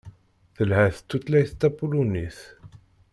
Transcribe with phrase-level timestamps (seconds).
[0.55, 2.39] Telhat tutlayt tapulunit.